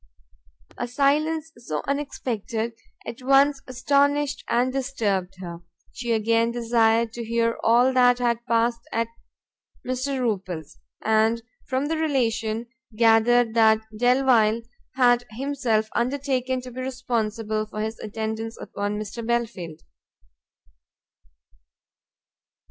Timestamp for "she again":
5.91-6.49